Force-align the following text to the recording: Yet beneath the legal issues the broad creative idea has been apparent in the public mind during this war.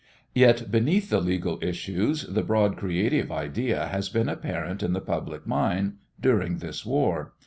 Yet 0.33 0.71
beneath 0.71 1.11
the 1.11 1.21
legal 1.21 1.59
issues 1.61 2.23
the 2.23 2.41
broad 2.41 2.75
creative 2.75 3.31
idea 3.31 3.85
has 3.89 4.09
been 4.09 4.29
apparent 4.29 4.81
in 4.81 4.93
the 4.93 4.99
public 4.99 5.45
mind 5.45 5.97
during 6.19 6.57
this 6.57 6.83
war. 6.83 7.33